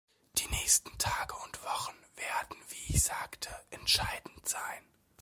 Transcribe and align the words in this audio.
Die 0.39 0.47
nächsten 0.47 0.89
Tage 0.97 1.35
und 1.45 1.63
Wochen 1.63 1.95
werden, 2.15 2.57
wie 2.69 2.95
ich 2.95 3.03
sagte, 3.03 3.49
entscheidend 3.69 4.49
sein. 4.49 4.83